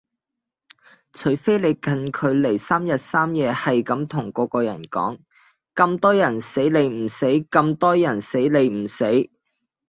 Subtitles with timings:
[1.13, 5.19] 除非你近距離三日三夜係咁同個個人講：
[5.75, 9.29] 咁多人死你唔死，咁多人死你唔死